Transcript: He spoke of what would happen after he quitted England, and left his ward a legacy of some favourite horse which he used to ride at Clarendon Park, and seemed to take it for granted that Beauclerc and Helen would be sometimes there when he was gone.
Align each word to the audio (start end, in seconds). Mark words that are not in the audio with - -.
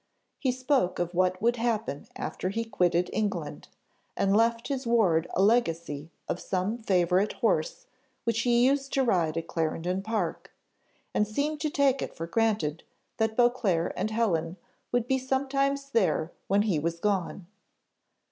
He 0.39 0.51
spoke 0.51 0.97
of 0.97 1.13
what 1.13 1.39
would 1.43 1.57
happen 1.57 2.07
after 2.15 2.49
he 2.49 2.65
quitted 2.65 3.07
England, 3.13 3.67
and 4.17 4.35
left 4.35 4.67
his 4.67 4.87
ward 4.87 5.27
a 5.35 5.43
legacy 5.43 6.09
of 6.27 6.39
some 6.39 6.79
favourite 6.79 7.33
horse 7.33 7.85
which 8.23 8.39
he 8.39 8.65
used 8.65 8.91
to 8.93 9.03
ride 9.03 9.37
at 9.37 9.45
Clarendon 9.45 10.01
Park, 10.01 10.51
and 11.13 11.27
seemed 11.27 11.61
to 11.61 11.69
take 11.69 12.01
it 12.01 12.15
for 12.15 12.25
granted 12.25 12.81
that 13.17 13.37
Beauclerc 13.37 13.93
and 13.95 14.09
Helen 14.09 14.57
would 14.91 15.05
be 15.07 15.19
sometimes 15.19 15.91
there 15.91 16.31
when 16.47 16.63
he 16.63 16.79
was 16.79 16.99
gone. 16.99 17.45